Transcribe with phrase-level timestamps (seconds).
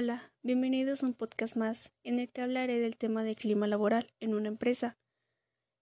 [0.00, 4.06] Hola, bienvenidos a un podcast más en el que hablaré del tema del clima laboral
[4.20, 4.96] en una empresa.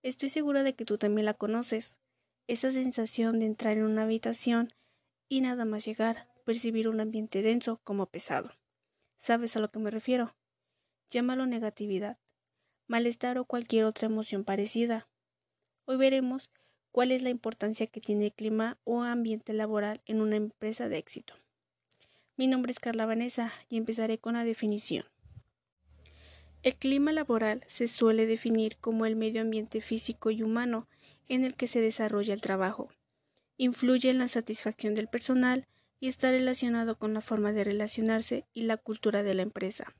[0.03, 1.99] Estoy segura de que tú también la conoces,
[2.47, 4.72] esa sensación de entrar en una habitación
[5.29, 8.53] y nada más llegar, percibir un ambiente denso como pesado.
[9.17, 10.35] ¿Sabes a lo que me refiero?
[11.11, 12.19] Llámalo negatividad,
[12.87, 15.11] malestar o cualquier otra emoción parecida.
[15.85, 16.51] Hoy veremos
[16.91, 20.97] cuál es la importancia que tiene el clima o ambiente laboral en una empresa de
[20.97, 21.35] éxito.
[22.39, 25.07] Mi nombre es Carla Vanessa y empezaré con la definición.
[26.63, 30.87] El clima laboral se suele definir como el medio ambiente físico y humano
[31.29, 32.91] en el que se desarrolla el trabajo.
[33.57, 35.67] Influye en la satisfacción del personal
[35.99, 39.95] y está relacionado con la forma de relacionarse y la cultura de la empresa.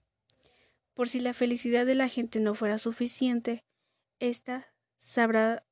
[0.93, 3.65] Por si la felicidad de la gente no fuera suficiente,
[4.21, 4.67] ésta
[4.99, 5.65] sabrá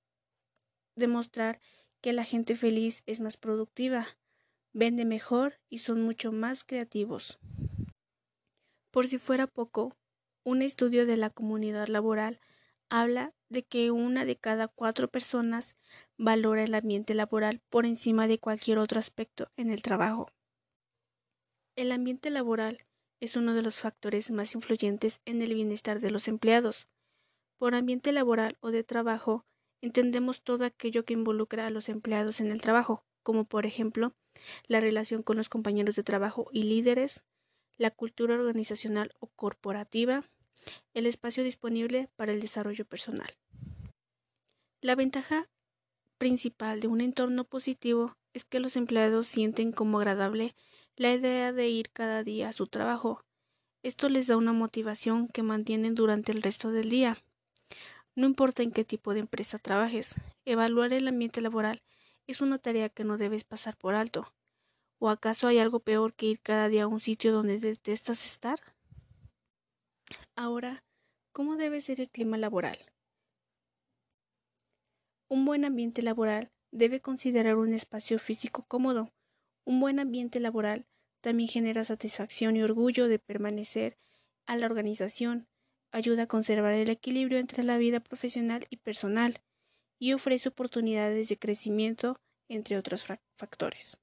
[0.97, 1.61] demostrar
[2.01, 4.07] que la gente feliz es más productiva,
[4.75, 7.39] vende mejor y son mucho más creativos.
[8.91, 9.97] Por si fuera poco,
[10.43, 12.41] un estudio de la comunidad laboral
[12.91, 15.77] habla de que una de cada cuatro personas
[16.19, 20.27] valora el ambiente laboral por encima de cualquier otro aspecto en el trabajo.
[21.77, 22.85] El ambiente laboral
[23.21, 26.89] es uno de los factores más influyentes en el bienestar de los empleados.
[27.59, 29.47] Por ambiente laboral o de trabajo
[29.81, 34.15] entendemos todo aquello que involucra a los empleados en el trabajo, como por ejemplo
[34.69, 37.25] la relación con los compañeros de trabajo y líderes,
[37.77, 40.23] la cultura organizacional o corporativa,
[40.93, 43.27] el espacio disponible para el desarrollo personal.
[44.81, 45.49] La ventaja
[46.19, 50.55] principal de un entorno positivo es que los empleados sienten como agradable
[50.97, 53.25] la idea de ir cada día a su trabajo.
[53.83, 57.19] Esto les da una motivación que mantienen durante el resto del día.
[58.15, 61.83] No importa en qué tipo de empresa trabajes, evaluar el ambiente laboral
[62.27, 64.33] es una tarea que no debes pasar por alto.
[64.99, 68.59] ¿O acaso hay algo peor que ir cada día a un sitio donde detestas estar?
[70.37, 70.85] Ahora,
[71.33, 72.79] ¿cómo debe ser el clima laboral?
[75.29, 79.13] Un buen ambiente laboral debe considerar un espacio físico cómodo.
[79.65, 80.87] Un buen ambiente laboral
[81.21, 83.97] también genera satisfacción y orgullo de permanecer
[84.47, 85.49] a la organización,
[85.91, 89.41] ayuda a conservar el equilibrio entre la vida profesional y personal,
[89.99, 92.17] y ofrece oportunidades de crecimiento,
[92.49, 93.99] entre otros factores.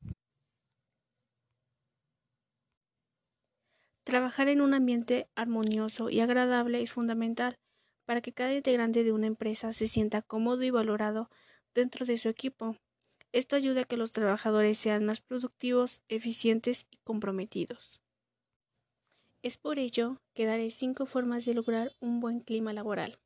[4.04, 7.60] Trabajar en un ambiente armonioso y agradable es fundamental
[8.06, 11.30] para que cada integrante de una empresa se sienta cómodo y valorado
[11.74, 12.76] dentro de su equipo.
[13.32, 18.02] Esto ayuda a que los trabajadores sean más productivos, eficientes y comprometidos.
[19.44, 23.20] Es por ello que daré cinco formas de lograr un buen clima laboral.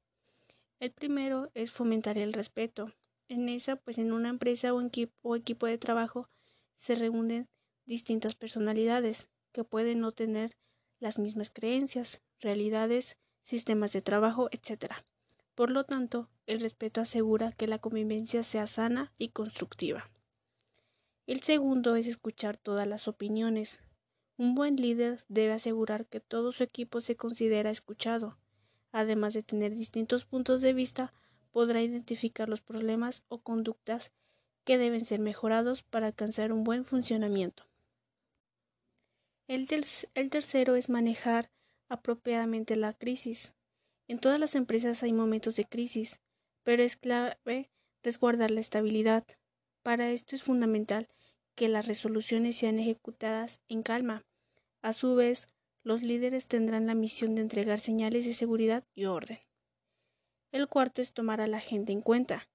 [0.80, 2.92] El primero es fomentar el respeto.
[3.30, 6.30] En esa, pues en una empresa o, equipo, de trabajo
[6.76, 7.48] se reúnen
[7.86, 10.58] distintas personalidades que pueden no tener
[11.00, 14.92] las mismas creencias, realidades, sistemas de trabajo, etc.
[15.56, 20.12] Por lo tanto, el respeto asegura que la convivencia sea sana y constructiva.
[21.26, 23.80] El segundo es escuchar todas las opiniones.
[24.38, 28.38] Un buen líder debe asegurar que todo su equipo se considera escuchado
[28.96, 31.14] además de tener distintos puntos de vista,
[31.52, 34.14] podrá identificar los problemas o conductas
[34.64, 37.68] que deben ser mejorados para alcanzar un buen funcionamiento.
[39.50, 41.52] El, tercero es manejar
[41.90, 43.54] apropiadamente la crisis.
[44.08, 46.22] En todas las empresas hay momentos de crisis,
[46.64, 47.70] pero es clave
[48.02, 49.26] resguardar la estabilidad.
[49.84, 51.10] Para esto es fundamental
[51.54, 54.26] que las resoluciones sean ejecutadas en calma.
[54.82, 55.48] A su vez,
[55.86, 59.40] los líderes tendrán la misión de entregar señales de seguridad y orden.
[60.52, 62.50] El cuarto es tomar a la gente en cuenta.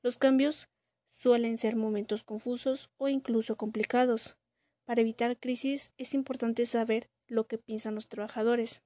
[0.00, 0.68] Los cambios
[1.08, 4.36] suelen ser momentos confusos o incluso complicados.
[4.84, 8.80] Para evitar crisis es importante saber lo que piensan los trabajadores.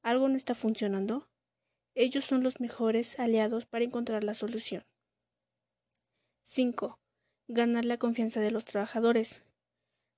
[0.00, 1.28] ¿Algo no está funcionando?
[1.94, 4.82] Ellos son los mejores aliados para encontrar la solución.
[6.44, 6.98] 5.
[7.48, 9.42] Ganar la confianza de los trabajadores.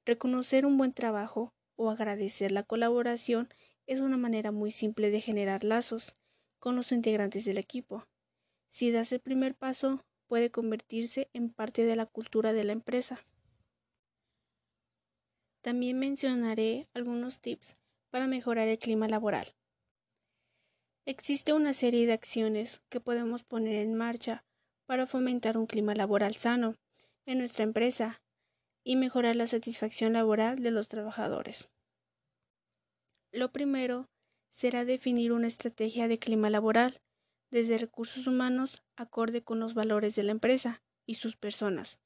[0.05, 3.49] Reconocer un buen trabajo o agradecer la colaboración
[3.87, 6.17] es una manera muy simple de generar lazos
[6.59, 8.07] con los integrantes del equipo.
[8.69, 13.25] Si das el primer paso, puede convertirse en parte de la cultura de la empresa.
[15.61, 17.77] También mencionaré algunos tips
[18.11, 19.55] para mejorar el clima laboral.
[21.05, 24.45] Existe una serie de acciones que podemos poner en marcha
[24.87, 26.77] para fomentar un clima laboral sano
[27.27, 28.21] en nuestra empresa
[28.89, 31.69] y mejorar la satisfacción laboral de los trabajadores.
[33.33, 34.09] Lo primero
[34.49, 37.03] será definir una estrategia de clima laboral
[37.51, 41.99] desde recursos humanos acorde con los valores de la empresa y sus personas,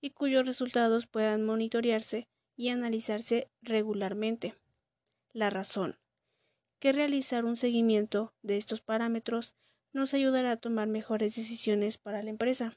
[0.00, 2.26] y cuyos resultados puedan monitorearse
[2.56, 4.56] y analizarse regularmente.
[5.32, 5.96] la razón,
[6.80, 9.54] que realizar un seguimiento de estos parámetros
[9.92, 12.76] nos ayudará a tomar mejores decisiones para la empresa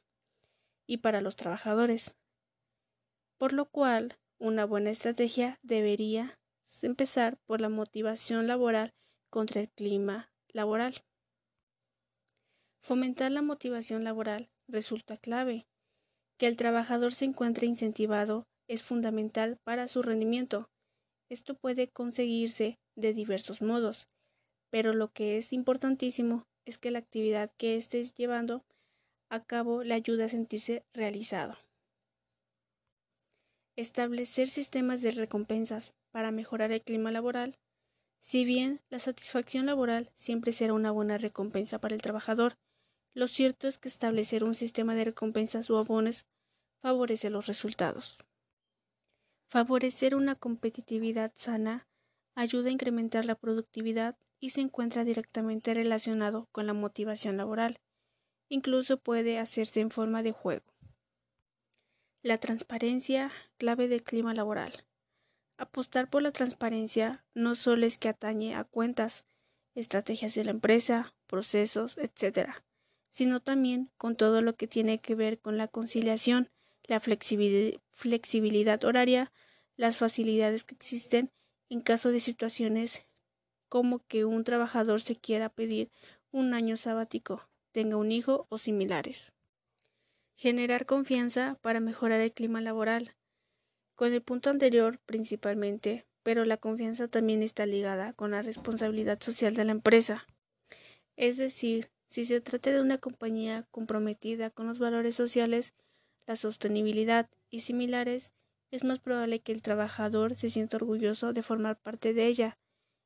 [0.86, 2.19] y para los trabajadores.
[3.39, 6.38] Por lo cual, una buena estrategia debería
[6.81, 8.94] empezar por la motivación laboral
[9.30, 11.06] contra el clima laboral.
[12.81, 15.68] Fomentar la motivación laboral resulta clave.
[16.38, 20.69] Que el trabajador se encuentre incentivado es fundamental para su rendimiento.
[21.30, 24.09] Esto puede conseguirse de diversos modos,
[24.69, 28.65] pero lo que es importantísimo es que la actividad que estés llevando
[29.30, 31.69] a cabo le ayude a sentirse realizado.
[33.79, 37.57] Establecer sistemas de recompensas para mejorar el clima laboral.
[38.19, 42.57] Si bien la satisfacción laboral siempre será una buena recompensa para el trabajador,
[43.13, 46.25] lo cierto es que establecer un sistema de recompensas o abonos
[46.81, 48.17] favorece los resultados.
[49.49, 51.87] Favorecer una competitividad sana
[52.35, 57.79] ayuda a incrementar la productividad y se encuentra directamente relacionado con la motivación laboral.
[58.49, 60.65] Incluso puede hacerse en forma de juego.
[62.21, 64.74] La transparencia, clave del clima laboral.
[65.56, 69.24] Apostar por la transparencia no solo es que atañe a cuentas,
[69.74, 72.50] estrategias de la empresa, procesos, etc.,
[73.10, 76.50] sino también con todo lo que tiene que ver con la conciliación,
[76.83, 79.31] la flexibilidad horaria,
[79.77, 81.31] las facilidades que existen
[81.69, 83.06] en caso de situaciones
[83.69, 85.89] como que un trabajador se quiera pedir
[86.31, 89.31] un año sabático, tenga un hijo o similares.
[90.41, 93.13] Generar confianza para mejorar el clima laboral.
[93.94, 99.53] Con el punto anterior principalmente, pero la confianza también está ligada con la responsabilidad social
[99.53, 100.25] de la empresa.
[101.18, 105.74] Es decir, si se trata de una compañía comprometida con los valores sociales,
[106.25, 108.31] la sostenibilidad y similares,
[108.71, 112.57] es más probable que el trabajador se sienta orgulloso de formar parte de ella.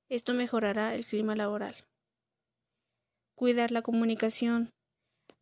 [0.07, 1.73] Esto mejorará el clima laboral.
[3.33, 4.69] Cuidar la comunicación.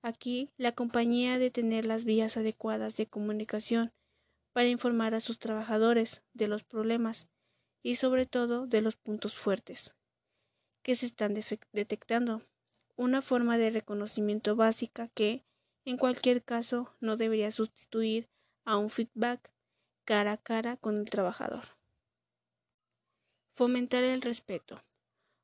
[0.02, 3.92] Aquí la compañía ha de tener las vías adecuadas de comunicación
[4.54, 7.28] para informar a sus trabajadores de los problemas
[7.84, 9.94] y sobre todo de los puntos fuertes
[10.82, 11.34] que se están
[11.72, 12.42] detectando
[12.96, 15.44] una forma de reconocimiento básica que,
[15.86, 18.28] en cualquier caso, no debería sustituir
[18.66, 19.52] a un feedback
[20.06, 21.64] cara a cara con el trabajador.
[23.54, 24.84] Fomentar el respeto.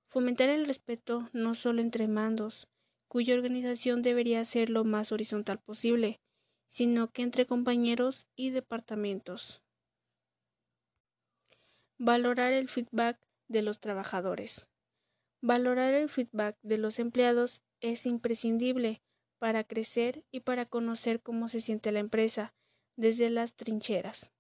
[0.06, 2.68] Fomentar el respeto no solo entre mandos,
[3.07, 6.19] cuya organización debería ser lo más horizontal posible,
[6.65, 9.62] sino que entre compañeros y departamentos.
[11.98, 14.69] Valorar el feedback de los trabajadores.
[15.42, 19.01] Valorar el feedback de los empleados es imprescindible
[19.39, 22.54] para crecer y para conocer cómo se siente la empresa
[22.95, 24.31] desde las trincheras.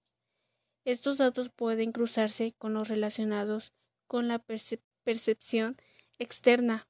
[0.85, 3.73] Estos datos pueden cruzarse con los relacionados
[4.07, 4.39] con la
[5.03, 5.77] percepción
[6.17, 6.87] externa.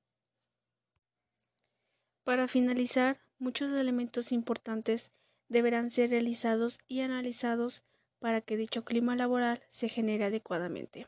[2.28, 5.12] Para finalizar, muchos elementos importantes
[5.48, 7.84] deberán ser realizados y analizados
[8.20, 11.08] para que dicho clima laboral se genere adecuadamente.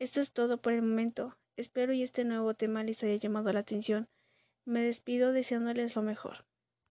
[0.00, 1.36] Esto es todo por el momento.
[1.56, 4.08] Espero y este nuevo tema les haya llamado la atención.
[4.64, 6.44] Me despido deseándoles lo mejor.